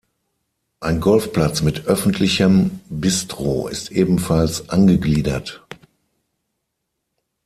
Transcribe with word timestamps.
Ein 0.79 0.99
Golfplatz 0.99 1.61
mit 1.61 1.85
öffentlichem 1.85 2.79
Bistro 2.89 3.67
ist 3.67 3.91
ebenfalls 3.91 4.67
angegliedert. 4.69 5.63